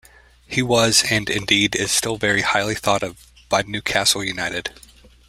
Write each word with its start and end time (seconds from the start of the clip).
He 0.47 0.63
was 0.63 1.03
and 1.11 1.29
indeed 1.29 1.75
is 1.75 1.91
still 1.91 2.17
very 2.17 2.41
highly 2.41 2.73
thought 2.73 3.03
of 3.03 3.23
by 3.49 3.61
Newcastle 3.61 4.23
United. 4.23 4.71